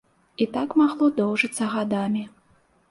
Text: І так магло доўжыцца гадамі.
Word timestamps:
І 0.45 0.47
так 0.55 0.69
магло 0.81 1.11
доўжыцца 1.21 1.71
гадамі. 1.77 2.29